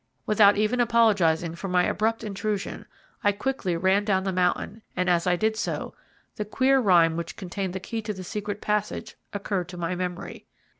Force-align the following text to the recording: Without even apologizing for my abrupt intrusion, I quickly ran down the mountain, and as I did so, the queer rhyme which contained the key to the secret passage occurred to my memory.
Without 0.25 0.57
even 0.57 0.79
apologizing 0.79 1.53
for 1.53 1.67
my 1.67 1.83
abrupt 1.83 2.23
intrusion, 2.23 2.87
I 3.23 3.31
quickly 3.33 3.77
ran 3.77 4.03
down 4.03 4.23
the 4.23 4.31
mountain, 4.33 4.81
and 4.95 5.07
as 5.07 5.27
I 5.27 5.35
did 5.35 5.55
so, 5.55 5.93
the 6.37 6.43
queer 6.43 6.79
rhyme 6.79 7.15
which 7.17 7.35
contained 7.37 7.73
the 7.73 7.79
key 7.79 8.01
to 8.01 8.13
the 8.15 8.23
secret 8.23 8.61
passage 8.61 9.15
occurred 9.31 9.69
to 9.69 9.77
my 9.77 9.93
memory. 9.93 10.47